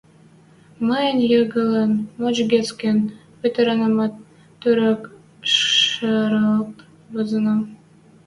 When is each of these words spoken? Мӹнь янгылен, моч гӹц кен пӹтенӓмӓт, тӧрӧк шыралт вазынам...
Мӹнь 0.87 1.21
янгылен, 1.37 1.91
моч 2.19 2.37
гӹц 2.51 2.67
кен 2.79 2.97
пӹтенӓмӓт, 3.39 4.13
тӧрӧк 4.61 5.01
шыралт 5.53 6.75
вазынам... 7.13 7.61